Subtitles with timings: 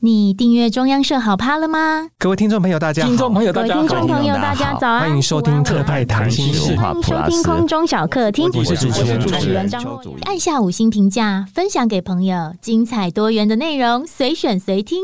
[0.00, 2.10] 你订阅中央社好 POD 了吗？
[2.20, 3.08] 各位听众朋友，大家好！
[3.08, 3.80] 听众朋友，大家好！
[3.80, 5.00] 听众朋友，大家早安！
[5.00, 8.48] 欢迎收听特派谈心事，欢迎收听空中小客厅。
[8.54, 10.00] 我是主持人，主持人张若。
[10.22, 15.02] 按下五星评价，分享给朋友，精彩多元的内容，随选随听。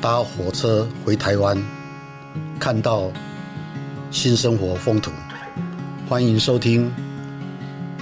[0.00, 1.60] 搭火车回台湾，
[2.60, 3.10] 看到
[4.12, 5.10] 新生活风土。
[6.08, 6.88] 欢迎收听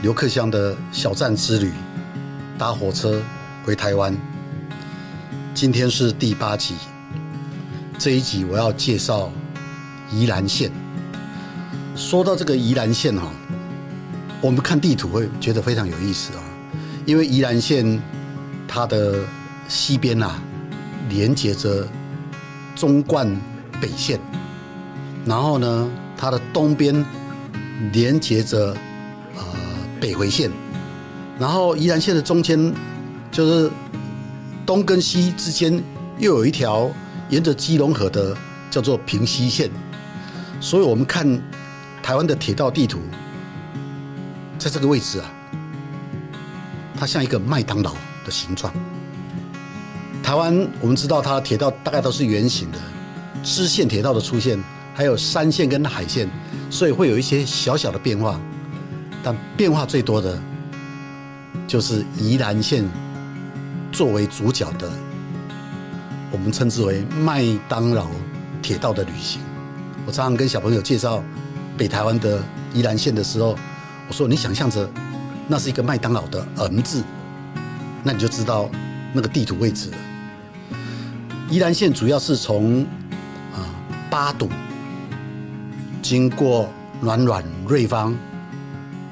[0.02, 1.72] 刘克襄的小站之旅，
[2.58, 3.22] 搭火车
[3.64, 4.14] 回台湾。
[5.54, 6.74] 今天是第八集，
[7.98, 9.32] 这一集我要介绍
[10.12, 10.70] 宜兰县。
[11.96, 13.32] 说到这个宜兰县哈，
[14.42, 16.44] 我们看地图会觉得非常有意思啊，
[17.06, 17.98] 因为宜兰县
[18.68, 19.24] 它的
[19.66, 20.38] 西边啊，
[21.08, 21.88] 连接着
[22.74, 23.34] 中冠
[23.80, 24.20] 北线，
[25.24, 27.02] 然后呢，它的东边。
[27.92, 28.76] 连接着
[29.36, 29.44] 呃
[30.00, 30.50] 北回线，
[31.38, 32.72] 然后宜兰县的中间
[33.30, 33.70] 就是
[34.64, 35.82] 东跟西之间
[36.18, 36.90] 又有一条
[37.30, 38.36] 沿着基隆河的
[38.70, 39.70] 叫做平溪线，
[40.60, 41.26] 所以我们看
[42.02, 43.00] 台湾的铁道地图，
[44.58, 45.30] 在这个位置啊，
[46.96, 47.92] 它像一个麦当劳
[48.24, 48.72] 的形状。
[50.22, 52.78] 台湾我们知道它铁道大概都是圆形的，
[53.42, 54.58] 支线铁道的出现，
[54.94, 56.26] 还有山线跟海线。
[56.70, 58.40] 所以会有一些小小的变化，
[59.22, 60.36] 但变化最多的，
[61.68, 62.84] 就是宜兰县
[63.92, 64.90] 作为主角的，
[66.32, 68.08] 我们称之为麦当劳
[68.60, 69.40] 铁道的旅行。
[70.04, 71.22] 我常常跟小朋友介绍
[71.78, 73.56] 北台湾的宜兰县的时候，
[74.08, 74.90] 我说：“你想象着
[75.46, 77.04] 那是一个麦当劳的 M 字，
[78.02, 78.68] 那你就知道
[79.12, 79.96] 那个地图位置了。”
[81.48, 82.82] 宜兰县主要是从
[83.52, 83.62] 啊
[84.10, 84.48] 八堵。
[86.04, 86.68] 经过
[87.00, 88.14] 暖暖瑞芳，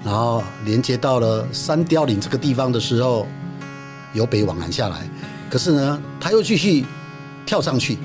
[0.04, 3.26] 然后连接到了三貂岭这个地方的时候，
[4.12, 5.08] 由北往南下来。
[5.48, 6.84] 可是呢，他又继续
[7.46, 7.96] 跳上去，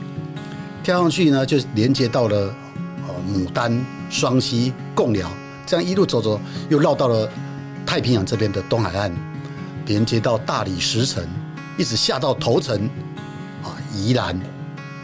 [0.83, 2.55] 跳上去呢，就连接到了
[3.09, 3.77] 呃牡丹、
[4.09, 5.29] 双溪、贡寮，
[5.65, 7.29] 这样一路走走，又绕到了
[7.85, 9.11] 太平洋这边的东海岸，
[9.85, 11.21] 连接到大理石城，
[11.77, 12.89] 一直下到头城，
[13.65, 14.39] 啊，宜兰、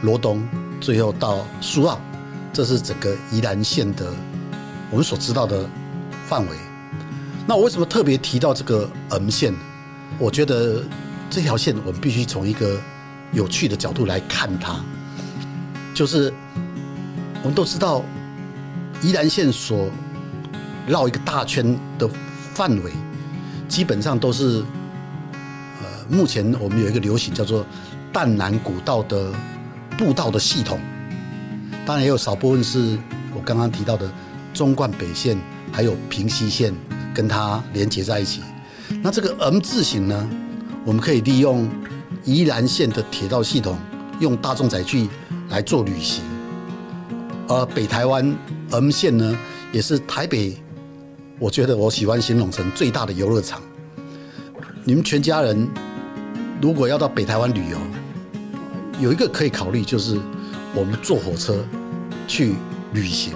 [0.04, 0.42] 罗东，
[0.80, 2.00] 最后到苏澳。
[2.54, 4.14] 这是整个宜兰县的
[4.92, 5.68] 我们所知道的
[6.28, 6.56] 范围。
[7.48, 9.54] 那我为什么特别提到这个 M 线？
[10.20, 10.84] 我觉得
[11.32, 12.80] 这条线我们必须从一个
[13.32, 14.80] 有趣的角度来看它。
[15.96, 16.32] 就是
[17.42, 18.04] 我们都知道，
[19.02, 19.90] 宜兰县所
[20.88, 22.08] 绕一个大圈的
[22.54, 22.92] 范围，
[23.68, 24.64] 基本上都是
[25.82, 27.66] 呃，目前我们有一个流行叫做
[28.12, 29.34] 淡南古道的
[29.98, 30.80] 步道的系统。
[31.86, 32.98] 当然也有少部分是
[33.36, 34.10] 我刚刚提到的
[34.54, 35.38] 中冠北线，
[35.70, 36.74] 还有平溪线
[37.14, 38.42] 跟它连接在一起。
[39.02, 40.30] 那这个 M 字形呢，
[40.86, 41.70] 我们可以利用
[42.24, 43.78] 宜兰县的铁道系统，
[44.22, 45.10] 用大众载具
[45.50, 46.24] 来做旅行。
[47.50, 48.34] 而北台湾
[48.72, 49.38] M 线呢，
[49.74, 50.56] 也是台北，
[51.38, 53.62] 我觉得我喜欢形容成最大的游乐场。
[54.86, 55.68] 你们全家人
[56.62, 57.78] 如果要到北台湾旅游，
[59.02, 60.18] 有一个可以考虑就是。
[60.76, 61.64] 我们坐火车
[62.28, 62.56] 去
[62.94, 63.34] 旅行，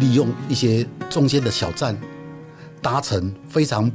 [0.00, 1.96] 利用一些中间的小站，
[2.80, 3.90] 搭乘非常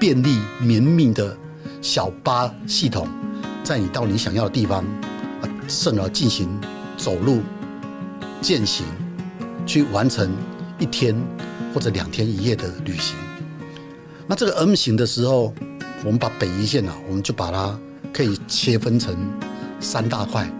[0.00, 1.36] 便利绵密的
[1.80, 3.08] 小巴系统，
[3.62, 4.84] 在你到你想要的地方，
[5.40, 6.48] 啊甚而进行
[6.96, 7.40] 走路、
[8.40, 8.84] 健行，
[9.64, 10.30] 去完成
[10.80, 11.14] 一天
[11.72, 13.16] 或者两天一夜的旅行。
[14.26, 15.54] 那这个 M 型的时候，
[16.04, 17.78] 我们把北宜线啊，我们就把它
[18.12, 19.16] 可以切分成
[19.78, 20.50] 三大块。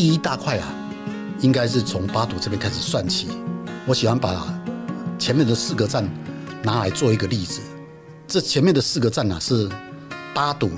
[0.00, 0.66] 第一大块啊，
[1.40, 3.28] 应该是从八堵这边开始算起。
[3.84, 4.50] 我喜欢把
[5.18, 6.08] 前面的四个站
[6.62, 7.60] 拿来做一个例子。
[8.26, 9.68] 这前面的四个站呢、啊、是
[10.32, 10.70] 八堵、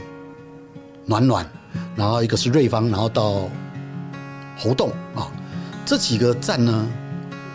[1.07, 1.49] 暖暖，
[1.95, 3.49] 然后一个是瑞芳，然后到
[4.59, 5.31] 猴洞啊。
[5.87, 6.85] 这几个站呢，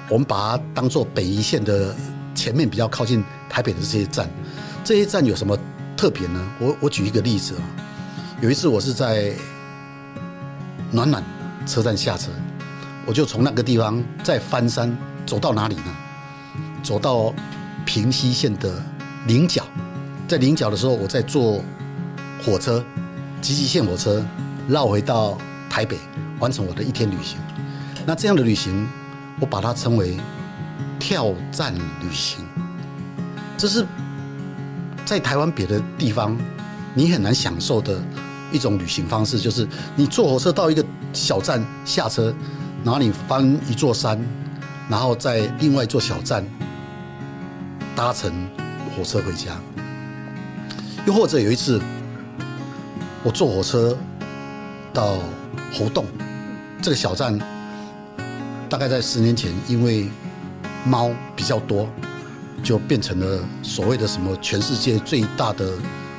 [0.08, 1.94] 我们把它当做北宜线的
[2.34, 4.30] 前面比较靠近台北的这些站。
[4.86, 5.60] 这些站有什么
[5.98, 6.50] 特别呢？
[6.62, 7.62] 我我举一个例子啊，
[8.40, 9.34] 有一次我是在
[10.94, 11.22] 暖暖。
[11.68, 12.32] 车站下车，
[13.06, 15.96] 我就从那个地方再翻山走到哪里呢？
[16.82, 17.34] 走到
[17.86, 18.82] 平西县的
[19.28, 19.64] 菱角，
[20.28, 21.62] 在菱角的时候，我再坐
[22.44, 22.84] 火车，
[23.42, 24.26] 集集线火车
[24.70, 25.38] 绕回到
[25.70, 25.98] 台北，
[26.40, 27.38] 完成我的一天旅行。
[28.06, 28.88] 那这样的旅行，
[29.40, 30.18] 我把它称为
[30.98, 32.46] 跳站旅行。
[33.58, 33.86] 这是
[35.06, 36.38] 在台湾别的地方
[36.94, 38.02] 你很难享受的
[38.52, 40.86] 一种旅行方式，就是你坐火车到一个。
[41.14, 42.34] 小站下车，
[42.84, 44.20] 然后你翻一座山，
[44.90, 46.46] 然后在另外一座小站
[47.96, 48.32] 搭乘
[48.96, 49.54] 火车回家。
[51.06, 51.82] 又或者有一次，
[53.24, 53.98] 我坐火车
[54.94, 55.16] 到
[55.74, 56.04] 猴硐
[56.82, 57.40] 这个小站，
[58.70, 60.10] 大概在十年前，因为
[60.86, 61.88] 猫比较多，
[62.62, 65.72] 就变成了所谓的什么全世界最大的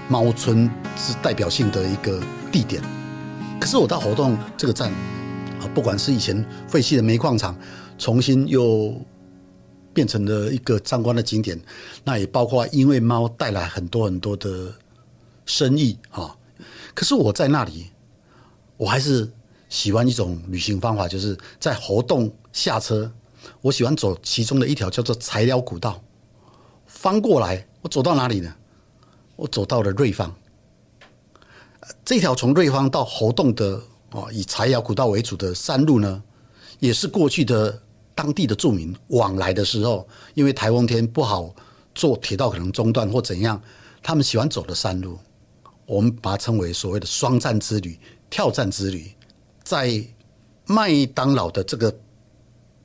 [0.09, 2.21] 猫村，是代表性的一个
[2.51, 2.83] 地点。
[3.61, 4.91] 可是我到活动这个站
[5.61, 7.57] 啊，不管是以前废弃的煤矿厂，
[7.99, 8.95] 重新又
[9.93, 11.61] 变成了一个参观的景点，
[12.05, 14.73] 那也包括因为猫带来很多很多的
[15.45, 16.37] 生意啊。
[16.95, 17.91] 可是我在那里，
[18.77, 19.31] 我还是
[19.69, 23.13] 喜欢一种旅行方法，就是在活动下车，
[23.61, 26.03] 我喜欢走其中的一条叫做材料古道，
[26.87, 28.55] 翻过来，我走到哪里呢？
[29.37, 30.35] 我走到了瑞芳。
[32.05, 33.81] 这条从瑞芳到猴洞的
[34.11, 36.23] 哦，以柴窑古道为主的山路呢，
[36.79, 37.83] 也是过去的。
[38.19, 40.05] 当地的住民往来的时候，
[40.35, 41.55] 因为台风天不好
[41.95, 43.63] 坐铁道，可能中断或怎样，
[44.03, 45.17] 他们喜欢走的山路，
[45.87, 47.97] 我们把它称为所谓的双站之旅、
[48.29, 49.13] 跳站之旅。
[49.63, 50.05] 在
[50.67, 51.97] 麦当劳的这个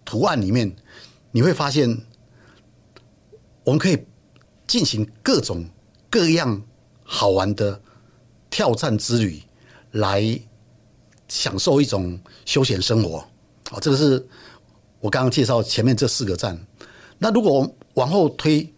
[0.05, 0.71] 图案里面，
[1.31, 1.99] 你会发现，
[3.63, 4.05] 我们可以
[4.67, 5.65] 进行各种
[6.11, 6.61] 各样
[7.03, 7.81] 好玩的
[8.53, 9.41] 跳站之旅，
[9.93, 10.39] 来
[11.27, 13.17] 享受一种休闲生活。
[13.71, 14.23] 啊，这个是。
[14.99, 16.57] 我刚刚介绍前面这四个站，
[17.17, 18.73] 那如果往后推，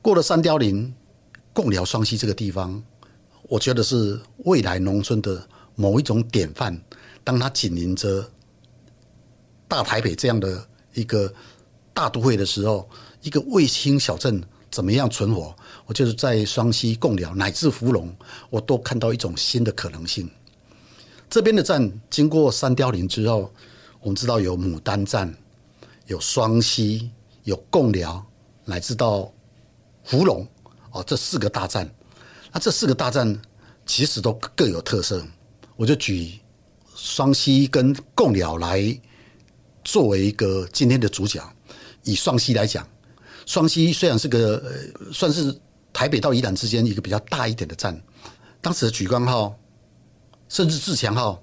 [0.00, 0.94] 过了三貂岭、
[1.52, 2.82] 贡寮、双溪这个地方，
[3.42, 6.82] 我觉得是未来农村的某一种典范。
[7.22, 8.26] 当它紧邻着
[9.68, 11.30] 大台北这样的一个
[11.92, 12.88] 大都会的时候，
[13.20, 14.42] 一个卫星小镇
[14.74, 15.54] 怎么样存活？
[15.86, 18.12] 我就是在双溪、贡寮乃至福隆，
[18.50, 20.28] 我都看到一种新的可能性。
[21.30, 23.52] 这边的站经过三凋零之后。
[24.00, 25.34] 我们知道有牡丹站，
[26.08, 27.10] 有双溪，
[27.44, 28.22] 有贡寮，
[28.66, 29.32] 乃至到
[30.04, 30.46] 芙蓉，
[30.90, 31.90] 哦，这四个大站。
[32.52, 33.40] 那这四个大站
[33.86, 35.24] 其实都各有特色。
[35.74, 36.38] 我就举
[36.94, 39.00] 双溪跟贡寮来
[39.84, 41.42] 作为一个今天的主角。
[42.02, 42.86] 以双溪来讲，
[43.46, 45.54] 双溪虽然是个呃算是
[45.92, 48.00] 台北到宜兰之间一个比较大一点的站，
[48.60, 49.58] 当时的莒光号
[50.48, 51.40] 甚至自强号。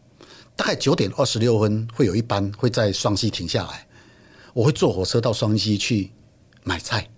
[0.53, 3.87] 大概九点二十六分会有一班会在双溪停下来，
[4.53, 6.11] 我会坐火车到双溪去
[6.63, 7.09] 买菜。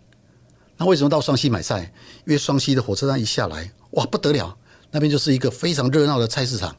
[0.77, 1.91] 那为什么到双溪买菜？
[2.25, 4.55] 因为双溪的火车站一下来，哇，不得了，
[4.91, 6.73] 那边就是一个非常热闹的菜市场，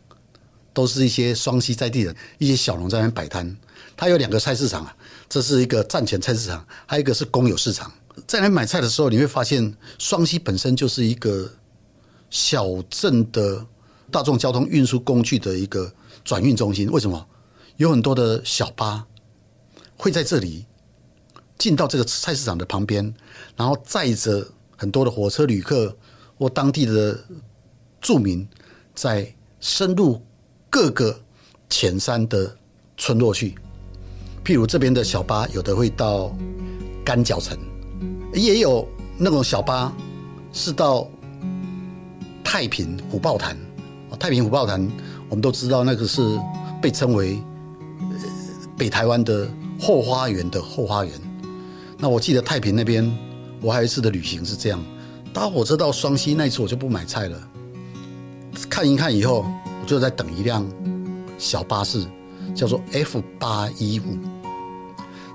[0.72, 3.54] 都是一些双溪在地人，一些小农在那边摆摊。
[3.96, 4.96] 它有两个菜市场啊，
[5.34, 7.92] 这是一个站前菜市场，还有一个是公有市场。
[8.24, 11.50] 在来买菜的时候，你会发现双溪本身就是一个
[12.30, 13.66] 小镇的
[14.12, 15.92] 大众交通运输工具的一个。
[16.24, 17.26] 转运中心，为什么
[17.78, 19.04] 有很多的小巴
[19.96, 20.66] 会在这里
[21.58, 23.12] 进到这个菜市场的旁边，
[23.56, 24.46] 然后载着
[24.76, 25.96] 很多的火车旅客
[26.38, 27.18] 或当地的
[28.00, 28.48] 住民，
[28.94, 30.24] 在深入
[30.70, 31.20] 各个
[31.68, 32.56] 浅山的
[32.96, 33.56] 村落去。
[34.44, 36.36] 譬如这边的小巴，有的会到
[37.04, 37.56] 干角城，
[38.32, 38.86] 也有
[39.16, 39.90] 那种小巴
[40.52, 41.08] 是到
[42.42, 43.56] 太平虎豹潭。
[44.18, 44.86] 太平虎豹潭。
[45.30, 46.22] 我们都知道，那个是
[46.80, 47.42] 被称为
[48.76, 49.48] 北台湾的
[49.80, 51.12] 后花园的后花园。
[51.98, 53.10] 那我记得太平那边，
[53.60, 54.80] 我还有一次的旅行是这样：
[55.32, 57.50] 搭火车到双溪那一次，我就不买菜了，
[58.68, 59.44] 看一看以后，
[59.80, 60.64] 我就在等一辆
[61.36, 62.04] 小巴士，
[62.54, 64.33] 叫做 F 八一五。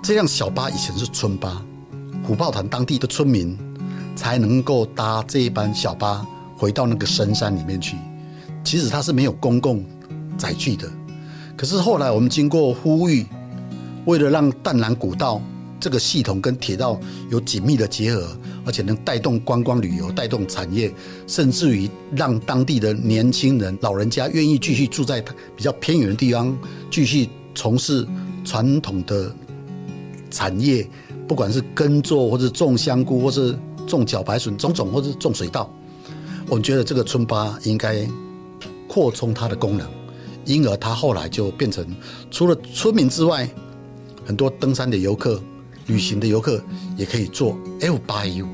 [0.01, 1.61] 这辆小巴以前是村巴，
[2.23, 3.57] 虎豹潭当地的村民
[4.15, 6.25] 才能够搭这一班小巴
[6.57, 7.97] 回到那个深山里面去。
[8.63, 9.83] 其实它是没有公共
[10.37, 10.89] 载具的，
[11.55, 13.25] 可是后来我们经过呼吁，
[14.05, 15.41] 为了让淡兰古道
[15.79, 20.91] 这个系统跟铁道有紧密的结合，而且能带动观光旅游、带动产业，
[21.27, 25.21] 甚至于让当地的年轻人、老人家愿意继续住在
[25.55, 26.57] 比较偏远的地方，
[26.89, 28.07] 继续从事
[28.43, 29.33] 传统的
[30.31, 30.88] 产业，
[31.27, 33.57] 不管是耕作或者种香菇，或是
[33.88, 35.69] 种茭白笋，种种或是种水稻，
[36.48, 38.07] 我觉得这个村巴应该。
[38.91, 39.88] 扩充它的功能，
[40.45, 41.86] 因而它后来就变成
[42.31, 43.48] 除了村民之外，
[44.25, 45.39] 很多登山的游客、
[45.86, 46.59] 旅行的游客
[46.98, 48.48] 也可以坐 F 八一五。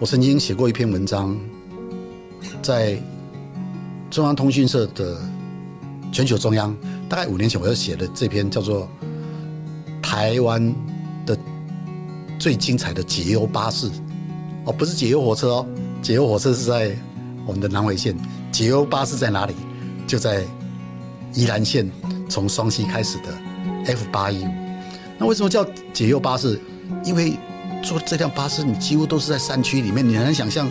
[0.00, 1.38] 我曾经写过一篇文章，
[2.60, 3.00] 在
[4.10, 5.16] 中央通讯社的
[6.10, 6.76] 全球中央，
[7.08, 8.82] 大概五年前我就写了这篇叫做
[10.12, 10.62] 《台湾
[11.24, 11.34] 的
[12.38, 13.88] 最精彩的解忧巴士》
[14.66, 15.66] 哦，不是解忧火车哦，
[16.02, 16.94] 解忧火车是在
[17.46, 18.14] 我们的南回线。
[18.52, 19.54] 解忧巴士在哪里？
[20.06, 20.44] 就在
[21.32, 21.90] 宜兰县，
[22.28, 23.32] 从双溪开始的
[23.86, 24.48] F 八一五。
[25.16, 26.60] 那为什么叫解忧巴士？
[27.06, 27.38] 因为
[27.82, 30.68] 坐这辆巴士，你几乎都是在山区里面，你很难想象，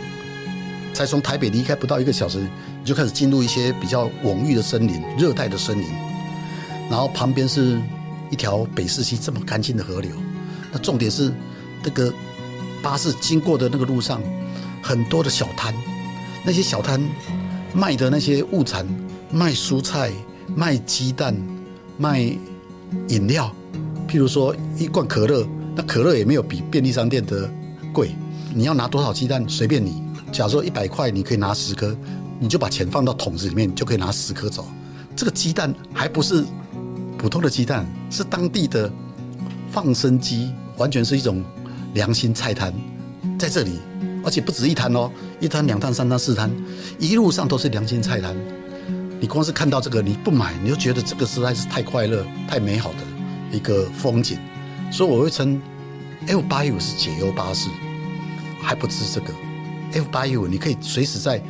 [0.94, 5.88] 才从台北离开不到一个小时，你就开始进入一些比较蓊郁的森林、热带的森林，
[6.92, 7.82] 然后旁边是
[8.32, 10.10] 一条北四溪这么干净的河流。
[10.72, 11.32] 那重点是，
[11.84, 12.12] 那个
[12.82, 14.20] 巴士经过的那个路上，
[14.82, 15.72] 很多的小摊，
[16.44, 17.00] 那些小摊
[17.74, 18.88] 卖的那些物产，
[19.30, 20.12] 卖蔬菜、
[20.56, 21.36] 卖鸡蛋、
[21.98, 22.22] 卖
[23.10, 23.54] 饮料，
[24.08, 25.48] 譬如说一罐可乐。
[25.74, 27.50] 那可乐也没有比便利商店的
[27.94, 28.12] 贵，
[28.54, 30.04] 你要拿多少鸡蛋随便你。
[30.30, 31.96] 假如说一百块，你可以拿十颗，
[32.42, 34.68] 你就把钱放到桶子里面，就可以拿十颗走。
[35.16, 36.44] 这个鸡蛋还不是
[37.18, 38.92] 普通的鸡蛋，是当地的
[39.72, 41.44] 放生鸡，完全是一种
[41.94, 42.74] 良心菜摊
[43.40, 43.80] 在这里，
[44.24, 46.52] 而且不止一摊哦，一摊、两摊、三摊、四摊，
[47.00, 48.36] 一路上都是良心菜摊。
[49.20, 52.98] 你光是看到这个，你不买，你就觉得这个实在是太快乐、太美好的
[53.52, 54.38] 一个风景。
[54.92, 55.62] 所以我会称
[56.28, 57.70] F 八一五是解忧巴士，
[58.62, 59.34] 还不止这个
[59.94, 61.42] F 八一五，你可以随时在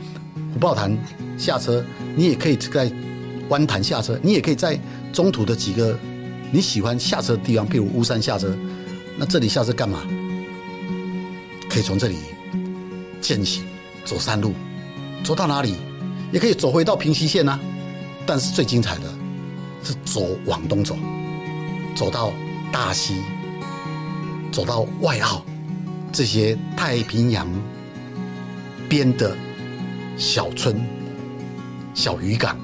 [0.54, 0.96] 虎豹潭
[1.38, 1.84] 下车，
[2.16, 2.92] 你也可以在
[3.50, 4.80] 湾潭下车，你也可以在
[5.12, 5.98] 中途的几个
[6.52, 8.56] 你喜欢下车的地方，譬如乌山下车。
[9.18, 10.02] 那这里下车干嘛？
[11.70, 12.18] 可以从这里
[13.22, 13.64] 健行
[14.06, 14.54] 走山路，
[15.24, 15.76] 走到哪里
[16.32, 17.60] 也可以走回到平溪线啊。
[18.26, 19.04] 但是最精彩的
[19.84, 20.96] 是走往东走，
[21.96, 22.32] 走到。
[22.74, 23.16] 大溪，
[24.50, 25.44] 走到外澳，
[26.10, 27.46] 这些太平洋
[28.88, 29.36] 边的
[30.16, 30.82] 小村、
[31.94, 32.58] 小渔港，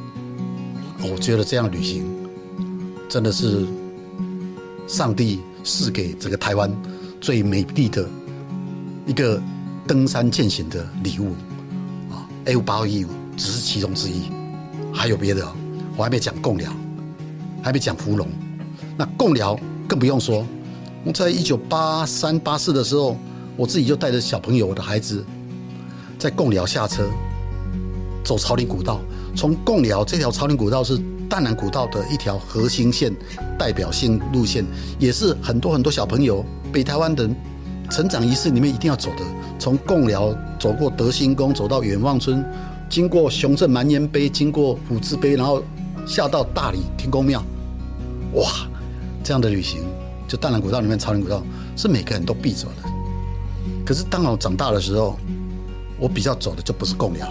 [1.01, 2.05] 我觉得这样旅行
[3.09, 3.65] 真的是
[4.87, 6.71] 上帝赐给这个台湾
[7.21, 8.07] 最美丽的
[9.05, 9.41] 一个
[9.87, 11.31] 登山健行的礼物
[12.11, 14.23] 啊！F815 只是其中之一，
[14.93, 15.47] 还有别的，
[15.95, 16.71] 我还没讲贡寮，
[17.63, 18.27] 还没讲芙蓉，
[18.97, 19.57] 那贡寮。
[19.87, 20.45] 更不用说，
[21.05, 23.17] 我在一九八三八四的时候，
[23.55, 25.23] 我自己就带着小朋友、我的孩子，
[26.19, 27.07] 在贡寮下车，
[28.21, 28.99] 走朝林古道。
[29.33, 33.13] 从贡寮这条朝林古道是淡南古道的一条核心线、
[33.57, 34.65] 代表性路线，
[34.97, 37.35] 也是很多很多小朋友北台湾人
[37.89, 39.23] 成长仪式里面一定要走的。
[39.59, 42.45] 从贡寮走过德兴宫，走到远望村，
[42.89, 45.63] 经过雄镇蛮烟碑，经过虎字碑，然后
[46.05, 47.43] 下到大理天公庙，
[48.33, 48.49] 哇！
[49.23, 49.81] 这样的旅行，
[50.27, 51.43] 就淡南古道里面草岭古道
[51.75, 52.89] 是每个人都必走的。
[53.85, 55.17] 可是当我长大的时候，
[55.99, 57.27] 我比较走的就不是贡寮，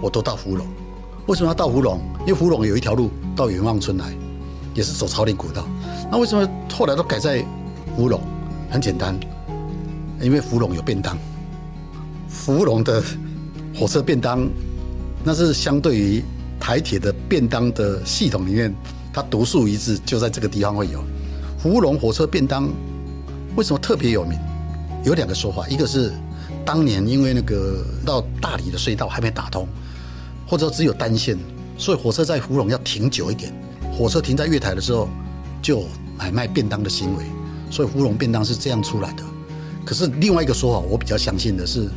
[0.00, 0.66] 我都到福隆。
[1.30, 2.00] 为什么要到福隆？
[2.22, 4.12] 因为福隆有一条路到远望村来，
[4.74, 5.64] 也是走草岭古道。
[6.10, 7.46] 那为什么后来都改在
[7.96, 8.20] 福隆？
[8.68, 9.16] 很简单，
[10.20, 11.16] 因为福隆有便当。
[12.28, 13.00] 福隆的
[13.76, 14.44] 火车便当，
[15.22, 16.20] 那是相对于
[16.58, 18.74] 台铁的便当的系统里面，
[19.12, 21.00] 它独树一帜，就在这个地方会有。
[21.56, 22.68] 福隆火车便当
[23.54, 24.36] 为什么特别有名？
[25.04, 26.12] 有两个说法，一个是
[26.64, 29.64] 当年因为那个到大理的隧道还没打通，
[30.50, 31.38] 或者只有单线，
[31.78, 33.54] 所以火车在芙蓉要停久一点。
[33.96, 35.08] 火车停在月台的时候，
[35.62, 35.86] 就有
[36.18, 37.24] 买卖便当的行为，
[37.70, 39.22] 所以芙蓉便当是这样出来的。
[39.86, 41.88] 可是另外一个说法，我比较相信的是，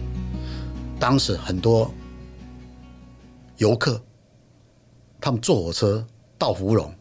[1.00, 1.92] 当时很多
[3.58, 4.00] 游客
[5.20, 6.06] 他们坐火车
[6.38, 6.94] 到芙蓉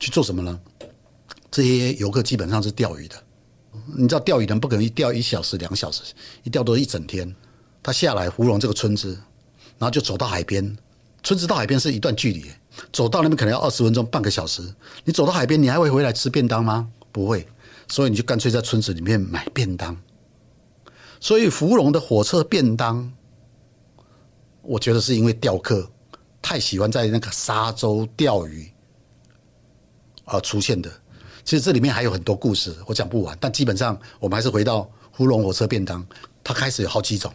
[0.00, 0.60] 去做什么呢？
[1.52, 3.14] 这些游客基本上是钓鱼的，
[3.96, 6.02] 你知道钓鱼人不可能一钓一小时、两小时，
[6.42, 7.32] 一钓都是一整天。
[7.80, 9.16] 他下来芙蓉这个村子，
[9.78, 10.76] 然后就走到海边。
[11.22, 12.50] 村子到海边是一段距离，
[12.92, 14.62] 走到那边可能要二十分钟、半个小时。
[15.04, 16.88] 你走到海边，你还会回来吃便当吗？
[17.10, 17.46] 不会，
[17.88, 19.96] 所以你就干脆在村子里面买便当。
[21.18, 23.12] 所以福隆的火车便当，
[24.62, 25.90] 我觉得是因为钓客
[26.40, 28.70] 太喜欢在那个沙洲钓鱼
[30.26, 30.88] 而出现的。
[31.44, 33.36] 其实这里面还有很多故事，我讲不完。
[33.40, 36.06] 但基本上，我们还是回到福隆火车便当，
[36.44, 37.32] 它开始有好几种，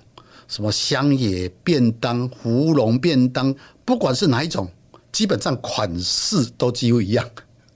[0.51, 3.55] 什么乡野便当、福隆便当，
[3.85, 4.69] 不管是哪一种，
[5.09, 7.25] 基本上款式都几乎一样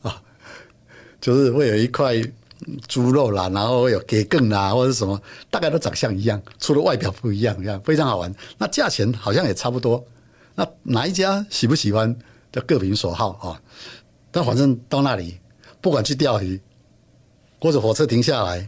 [0.01, 0.21] 啊，
[1.21, 2.13] 就是会有一块
[2.85, 8.35] 猪肉啦，然后有给更啦，或者什么，大概都长相一样，除了外表不一样，这样非常好玩。
[8.57, 10.05] 那价钱好像也差不多。
[10.55, 12.13] 那哪一家喜不喜欢，
[12.51, 13.61] 就各凭所好啊。
[14.31, 15.39] 但反正到那里。
[15.81, 16.59] 不管去钓鱼，
[17.61, 18.67] 或者火车停下来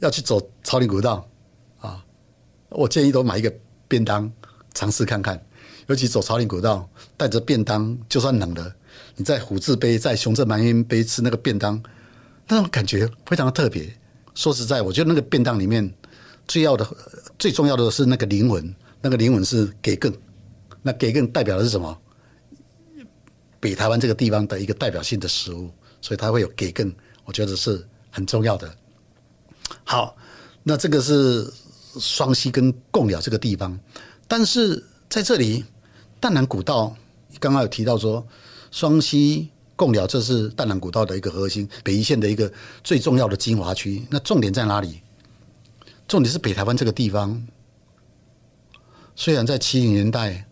[0.00, 1.24] 要去走草岭古道
[1.78, 2.04] 啊，
[2.74, 3.52] 我建议都买一个
[3.88, 4.30] 便当
[4.74, 5.40] 尝试看看。
[5.86, 8.74] 尤其走朝林古道，带着便当，就算冷了，
[9.16, 11.82] 你在虎字碑、在雄镇蛮烟碑吃那个便当，
[12.48, 13.94] 那种感觉非常的特别。
[14.34, 15.92] 说实在，我觉得那个便当里面
[16.48, 16.86] 最要的、
[17.38, 20.12] 最重要的是那个灵魂，那个灵魂是给更，
[20.82, 21.98] 那给更代表的是什么？
[23.60, 25.70] 北台湾这个地方的一个代表性的食物。
[26.00, 28.70] 所以它会有给更，我觉得是很重要的。
[29.84, 30.14] 好，
[30.62, 31.50] 那这个是
[31.98, 33.78] 双溪跟贡寮这个地方，
[34.26, 35.64] 但是在这里
[36.20, 36.96] 淡南古道
[37.40, 38.26] 刚刚有提到说，
[38.70, 44.04] 双溪贡寮这是淡南古道的一个核心，北宜线的一个最重要的精华区。
[44.10, 45.00] 那重点在哪里？
[46.06, 47.46] 重点是北台湾这个地方，
[49.16, 50.46] 虽然在七零年代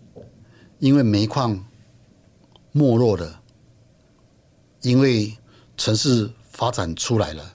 [0.79, 1.65] 因为煤矿
[2.73, 3.41] 没落了，
[4.81, 5.37] 因为
[5.77, 7.55] 城市发展出来了，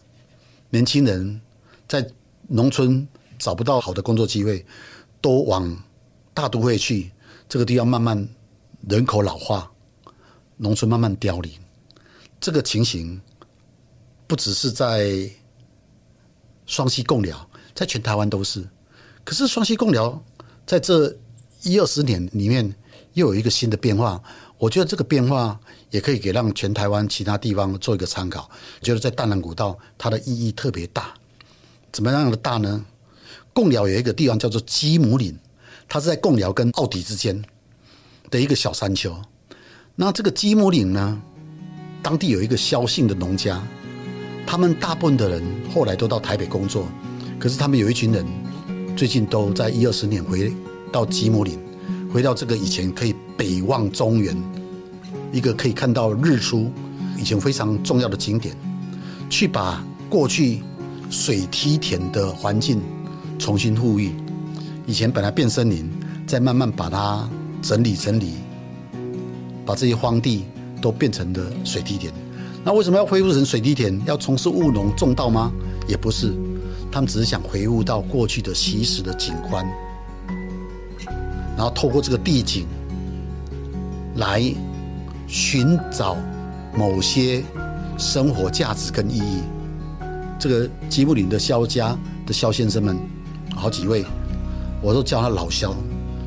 [0.70, 1.42] 年轻人
[1.88, 2.08] 在
[2.48, 4.66] 农村找不到好的工作机会，
[5.22, 5.84] 都往
[6.34, 7.12] 大都会去。
[7.50, 8.28] 这个地方慢慢
[8.90, 9.72] 人口老化，
[10.58, 11.52] 农村慢慢凋零。
[12.40, 13.20] 这个情形
[14.28, 15.30] 不只是在
[16.66, 18.68] 双溪共寮，在全台湾都是。
[19.24, 20.24] 可是双溪共寮
[20.66, 21.16] 在这
[21.64, 22.76] 一二十年里面
[23.14, 24.22] 又有一个新的变化。
[24.58, 25.60] 我觉得这个变化
[25.92, 28.50] 也可以给让全台湾其他地方做一个参考。
[28.82, 31.14] 觉得在淡兰古道，它的意义特别大。
[31.92, 32.86] 怎么样的大呢？
[33.58, 35.36] 贡寮有一个地方叫做鸡母岭，
[35.90, 37.44] 它是在贡寮跟奥底之间
[38.30, 39.12] 的一个小山丘。
[39.96, 41.20] 那这个鸡母岭呢，
[42.04, 43.68] 当地有一个萧姓的农家，
[44.46, 46.86] 他们大部分的人后来都到台北工作，
[47.40, 48.24] 可是他们有一群人
[48.96, 50.54] 最近都在一二十年回
[50.92, 51.60] 到鸡母岭，
[52.14, 54.38] 回到这个以前可以北望中原，
[55.32, 56.72] 一个可以看到日出，
[57.18, 58.56] 以前非常重要的景点，
[59.32, 60.62] 去把过去
[61.10, 62.80] 水梯田的环境
[63.38, 64.12] 重新复育。
[64.86, 65.90] 以前本来变森林，
[66.26, 67.28] 再慢慢把它
[67.62, 68.36] 整理整理，
[69.66, 70.46] 把这些荒地
[70.82, 72.14] 都变成了水梯田。
[72.64, 74.02] 那为什么要恢复成水梯田？
[74.06, 75.52] 要从事务农种稻吗？
[75.88, 76.34] 也不是，
[76.92, 79.66] 他们只是想回悟到过去的习俗的景观。
[81.56, 82.68] 然后透过这个地景
[84.16, 84.44] 来
[85.28, 86.16] 寻找
[86.76, 87.44] 某些
[87.98, 89.42] 生活价值跟意义。
[90.38, 92.96] 这个鸡母岭的萧家的萧先生们，
[93.58, 94.06] 好几位，
[94.82, 95.74] 我都叫他老萧。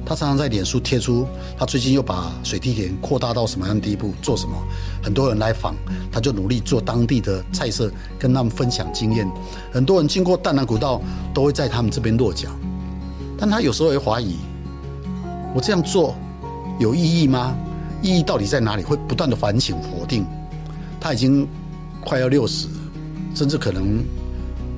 [0.04, 1.24] 他常常在脸书贴出，
[1.56, 4.56] 他最近又把水梯田扩大到什么样的地步，做什么，
[5.00, 5.76] 很多人来访，
[6.10, 7.88] 他就努力做当地的菜色，
[8.18, 9.30] 跟他们分享经验。
[9.70, 11.00] 很多人经过淡南古道，
[11.32, 12.48] 都会在他们这边落脚，
[13.38, 14.36] 但他有时候会怀疑。
[15.54, 16.16] 我这样做
[16.80, 17.56] 有意义吗？
[18.02, 18.82] 意义到底在哪里？
[18.82, 20.26] 会不断的反省否定。
[20.98, 21.46] 他已经
[22.04, 22.66] 快要六十，
[23.32, 24.02] 甚至可能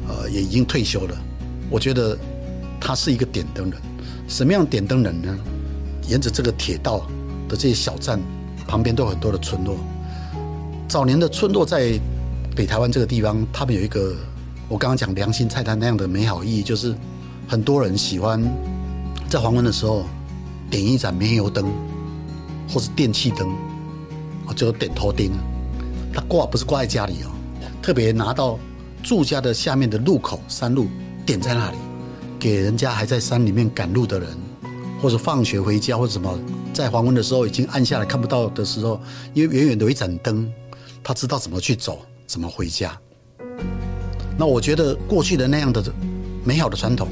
[0.08, 1.16] 呃也已经退休了。
[1.70, 2.18] 我觉得
[2.82, 3.80] 他是一个点灯人。
[4.28, 5.38] 什么样点灯人呢？
[6.08, 7.06] 沿着这个铁道
[7.48, 8.20] 的这些小站
[8.66, 9.76] 旁边都有很多的村落。
[10.88, 11.98] 早年的村落在
[12.56, 14.14] 北台湾这个地方，他们有一个
[14.68, 16.94] 我刚刚讲良心菜单那样的美好意义，就是
[17.46, 18.42] 很多人喜欢
[19.28, 20.04] 在黄昏的时候。
[20.70, 21.70] 点一盏煤油灯，
[22.66, 23.46] 或是电气灯，
[24.46, 25.30] 啊，就点头灯。
[26.14, 27.30] 他挂不是挂在家里哦，
[27.82, 28.58] 特别拿到
[29.02, 30.86] 住家的下面的路口山路
[31.26, 31.76] 点在那里，
[32.42, 34.28] 给人家还在山里面赶路的人，
[35.00, 36.36] 或者放学回家或者什么，
[36.74, 39.00] 在黄昏的时候已经暗下来看不到的时候，
[39.32, 40.52] 因为远远的一盏灯，
[41.04, 42.98] 他知道怎么去走，怎么回家。
[44.36, 45.80] 那我觉得过去的那样的
[46.44, 47.06] 美好的传统，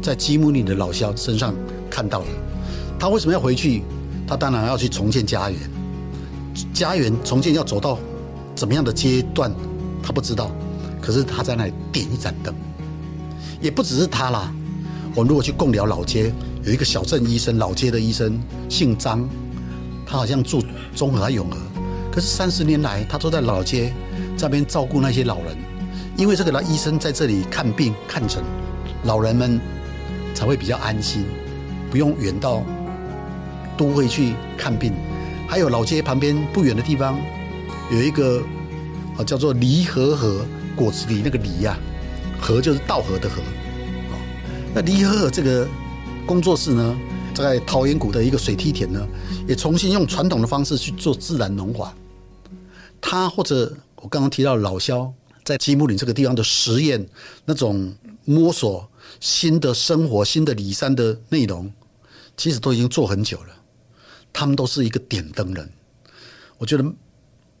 [0.00, 1.52] 在积木里的老萧身上
[1.90, 2.26] 看到了。
[3.00, 3.82] 他为什么要回去？
[4.28, 5.58] 他当然要去重建家园。
[6.72, 7.98] 家园重建要走到
[8.54, 9.52] 怎么样的阶段，
[10.00, 10.52] 他不知道。
[11.00, 12.54] 可是他在那里点一盏灯，
[13.62, 14.52] 也不只是他啦。
[15.14, 16.32] 我们如果去贡寮老街，
[16.64, 19.26] 有一个小镇医生，老街的医生姓张，
[20.04, 20.62] 他好像住
[20.94, 21.56] 中和永和。
[22.10, 23.92] 可是三十年来，他都在老街
[24.36, 25.56] 这边照顾那些老人，
[26.16, 28.42] 因为这个老医生在这里看病看诊，
[29.04, 29.58] 老人们
[30.34, 31.24] 才会比较安心，
[31.90, 32.62] 不用远到。
[33.74, 34.92] 都会去看病，
[35.48, 37.18] 还有老街旁边不远的地方，
[37.90, 38.40] 有一个
[39.16, 40.44] 啊叫做梨和河
[40.76, 41.76] 果子狸那个梨呀，
[42.42, 43.40] 河就是稻禾的禾，
[44.74, 45.66] 那梨和这个
[46.26, 46.98] 工作室呢，
[47.32, 49.06] 在桃源谷的一个水梯田呢，
[49.46, 51.94] 也重新用传统的方式去做自然农法。
[53.00, 55.12] 他或者我刚刚提到老萧
[55.44, 57.06] 在积木岭这个地方的实验，
[57.44, 58.88] 那种摸索
[59.20, 61.72] 新的生活、新的里山的内容，
[62.36, 63.56] 其实都已经做很久了。
[64.32, 65.70] 他们都是一个点灯人，
[66.58, 66.84] 我觉得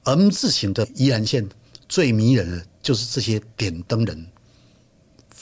[0.04, 1.48] M 字形的宜兰县
[1.88, 4.26] 最迷人的就是这些点灯人，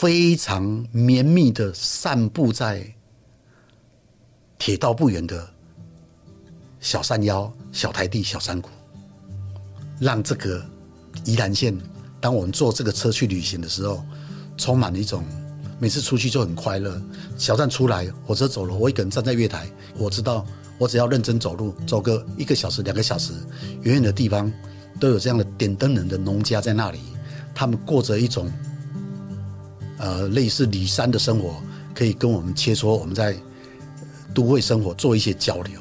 [0.01, 2.83] 非常绵密的散布在
[4.59, 5.47] 铁道不远的
[6.81, 8.71] 小山腰、小台地、小山谷，
[10.01, 10.65] 让这个
[11.27, 11.79] 宜兰县，
[12.19, 14.03] 当我们坐这个车去旅行的时候，
[14.57, 15.23] 充满了一种
[15.79, 16.99] 每次出去就很快乐。
[17.37, 20.47] 小站出来，火车走了，我一个人站在月台，我知道。
[20.79, 23.35] 我只要认真走路，走个一个小时、两个小时，
[23.83, 24.51] 远远的地方
[24.99, 26.99] 都有这样的点灯人的农家在那里，
[27.55, 28.51] 他们过着一种
[30.01, 31.63] 呃类似里山的生活，
[31.95, 33.37] 可以跟我们切磋我们在
[34.35, 35.81] 都会生活做一些交流。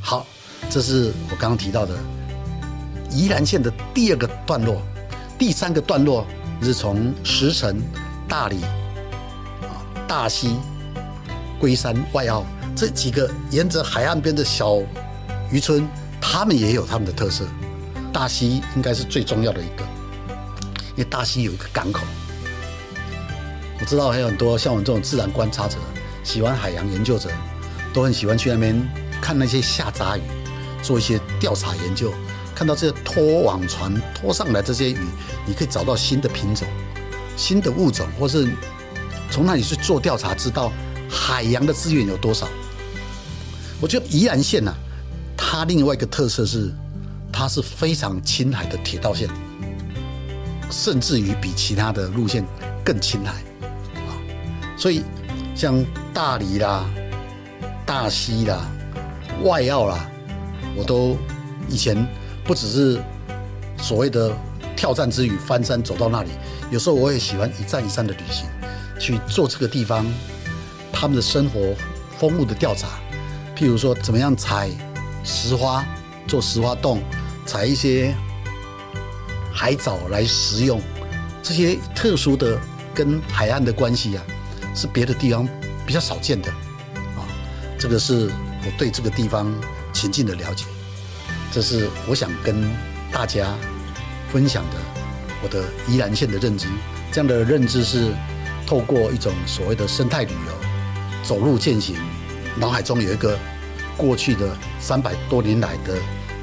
[0.00, 0.26] 好，
[0.68, 1.96] 这是我刚刚提到的
[3.10, 4.82] 宜兰县的第二个段落，
[5.38, 6.26] 第三个段落
[6.60, 7.80] 是从石城、
[8.28, 10.56] 大里、啊大溪、
[11.58, 12.44] 龟山、外澳
[12.76, 14.78] 这几个沿着海岸边的小
[15.50, 15.88] 渔村，
[16.20, 17.46] 他们也有他们的特色。
[18.12, 19.84] 大溪应该是最重要的一个，
[20.90, 22.04] 因为大溪有一个港口。
[23.82, 25.76] 我知道还有很多像我们这种自然观察者、
[26.22, 27.28] 喜欢海洋研究者，
[27.92, 28.80] 都很喜欢去那边
[29.20, 30.20] 看那些下杂鱼，
[30.80, 32.14] 做一些调查研究。
[32.54, 34.98] 看到这些拖网船拖上来这些鱼，
[35.44, 36.64] 你可以找到新的品种、
[37.36, 38.48] 新的物种，或是
[39.32, 40.72] 从那里去做调查，知道
[41.10, 42.46] 海洋的资源有多少。
[43.80, 44.72] 我觉得宜兰县呐，
[45.36, 46.72] 它另外一个特色是。
[47.34, 49.26] 它是非常亲海的铁道线，
[50.70, 52.46] 甚至于比其他的路线
[52.84, 53.42] 更亲海！
[54.82, 55.04] 所以
[55.54, 55.72] 像
[56.12, 56.84] 大理啦、
[57.86, 58.68] 大溪啦、
[59.44, 60.10] 外澳啦，
[60.74, 61.16] 我都
[61.68, 61.96] 以前
[62.42, 63.00] 不只是
[63.78, 64.36] 所谓的
[64.74, 66.30] 跳战之旅，翻山走到那里，
[66.72, 68.48] 有时候我也喜欢一站一站的旅行，
[68.98, 70.04] 去做这个地方
[70.92, 71.60] 他们的生活
[72.18, 72.88] 风物的调查，
[73.56, 74.68] 譬如说怎么样采
[75.22, 75.84] 石花，
[76.26, 77.00] 做石花洞。
[77.46, 78.12] 采一些
[79.52, 80.80] 海藻来食用，
[81.40, 82.58] 这些特殊的
[82.92, 84.22] 跟海岸的关系啊，
[84.74, 85.48] 是别的地方
[85.86, 86.50] 比较少见的
[87.16, 87.26] 啊。
[87.78, 88.30] 这个是
[88.64, 89.52] 我对这个地方
[89.92, 90.64] 情境的了解，
[91.50, 92.70] 这是我想跟
[93.10, 93.54] 大家
[94.32, 94.76] 分享的
[95.42, 96.66] 我的宜兰县的认知。
[97.10, 98.12] 这样的认知是
[98.66, 100.52] 透过一种所谓的生态旅游，
[101.22, 101.96] 走路践行，
[102.56, 103.38] 脑海中有一个
[103.96, 105.94] 过去的三百多年来的。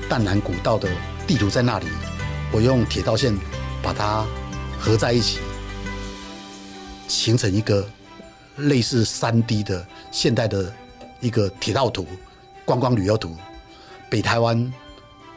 [0.10, 0.89] 淡南古道的
[1.28, 1.86] 地图在那里，
[2.52, 3.32] 我用铁道线
[3.80, 4.26] 把它
[4.80, 5.38] 合在一起，
[7.08, 7.88] 形成一个
[8.60, 10.74] 类似三 D 的现代的
[11.19, 12.06] 一个铁道图、
[12.65, 13.36] 观光旅游图。
[14.10, 14.72] 北台湾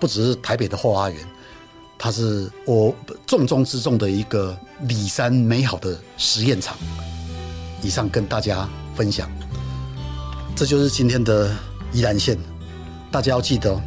[0.00, 1.26] 不只是台北的后花园，
[1.98, 2.94] 它是我
[3.26, 6.76] 重中之重的一个里山美好的实验场。
[7.82, 9.30] 以上跟大家分享，
[10.54, 11.50] 这就是今天的
[11.92, 12.38] 宜兰县，
[13.10, 13.80] 大家要记得。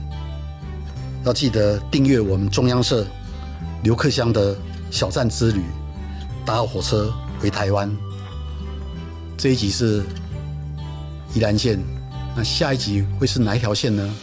[1.24, 3.04] 要记得订阅我们中央社
[3.82, 4.56] 刘克湘的
[4.92, 5.64] 小站之旅，
[6.46, 7.90] 搭火车回台湾。
[9.38, 10.04] 这一集是
[11.34, 11.78] 宜兰县，
[12.36, 14.16] 那下一集会是哪一条线呢？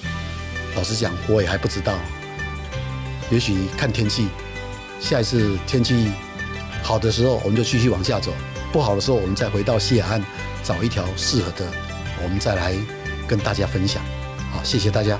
[0.75, 1.95] 老实讲，我也还不知道。
[3.31, 4.29] 也许看天气，
[5.01, 6.11] 下一次天气
[6.83, 8.33] 好的时候，我们就继续往下走；
[8.73, 10.25] 不好的时候，我们再回到西海岸
[10.65, 11.67] 找一条适合的，
[12.23, 12.75] 我们再来
[13.29, 14.03] 跟大家分享。
[14.51, 15.19] 好，谢谢大家。